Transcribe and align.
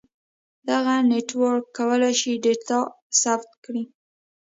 دغه 0.69 0.93
نیټورک 1.09 1.63
کولای 1.77 2.13
شي 2.21 2.33
ډاټا 2.43 2.79
ثبت 3.21 3.51
کړي. 3.63 3.83